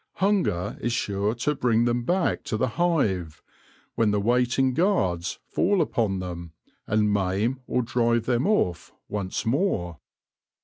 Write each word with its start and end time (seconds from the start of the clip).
Hunger 0.15 0.79
is 0.81 0.93
sure 0.93 1.35
to 1.35 1.53
bring 1.53 1.85
them 1.85 2.05
back 2.05 2.43
to 2.45 2.57
the 2.57 2.69
hive, 2.69 3.43
when 3.93 4.09
the 4.09 4.19
waiting 4.19 4.73
guards 4.73 5.37
fall 5.45 5.79
upon 5.79 6.17
them, 6.17 6.53
and 6.87 7.13
maim 7.13 7.59
or 7.67 7.83
drive 7.83 8.25
them 8.25 8.47
off 8.47 8.91
once 9.07 9.45
more. 9.45 9.99